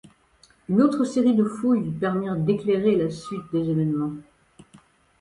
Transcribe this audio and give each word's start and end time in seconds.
Une 0.67 0.81
autre 0.81 1.03
série 1.03 1.35
de 1.35 1.43
fouilles 1.43 1.91
permirent 1.91 2.35
d’éclairer 2.35 2.95
la 2.95 3.11
suite 3.11 3.43
des 3.53 3.69
évènements. 3.69 4.13